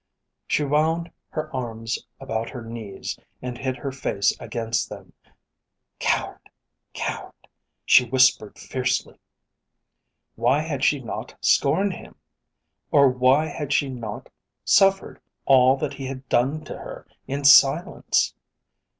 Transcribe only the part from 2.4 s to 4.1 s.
her knees and hid her